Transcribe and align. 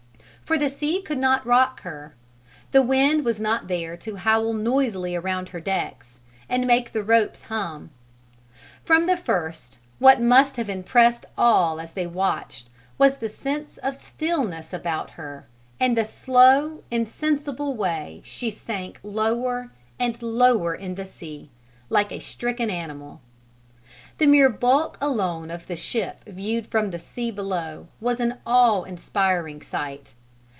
For 0.43 0.57
the 0.57 0.67
sea 0.67 1.01
could 1.01 1.17
not 1.17 1.45
rock 1.45 1.79
her: 1.83 2.13
the 2.73 2.81
wind 2.81 3.23
was 3.23 3.39
not 3.39 3.69
there 3.69 3.95
to 3.95 4.17
howl 4.17 4.51
noisily 4.51 5.17
round 5.17 5.47
the 5.47 5.61
decks, 5.61 6.19
and 6.49 6.67
make 6.67 6.91
the 6.91 7.05
ropes 7.05 7.43
hum; 7.43 7.89
from 8.83 9.05
the 9.05 9.15
first 9.15 9.79
what 9.97 10.19
must 10.19 10.57
have 10.57 10.67
impressed 10.69 11.25
all 11.37 11.79
as 11.79 11.93
they 11.93 12.05
watched 12.05 12.67
was 12.97 13.15
the 13.15 13.29
sense 13.29 13.77
of 13.77 13.95
stillness 13.95 14.73
about 14.73 15.11
her 15.11 15.47
and 15.79 15.95
the 15.95 16.03
slow, 16.03 16.83
insensible 16.91 17.73
way 17.73 18.19
she 18.25 18.49
sank 18.49 18.99
lower 19.03 19.71
and 19.97 20.21
lower 20.21 20.75
in 20.75 20.95
the 20.95 21.05
sea, 21.05 21.49
like 21.89 22.11
a 22.11 22.19
stricken 22.19 22.69
animal. 22.69 23.21
The 24.17 24.27
mere 24.27 24.49
bulk 24.49 24.97
alone 24.99 25.49
of 25.49 25.67
the 25.67 25.77
ship 25.77 26.25
viewed 26.25 26.67
from 26.67 26.91
the 26.91 26.99
sea 26.99 27.31
below 27.31 27.87
was 28.01 28.19
an 28.19 28.39
awe 28.45 28.83
inspiring 28.83 29.61
sight. 29.61 30.13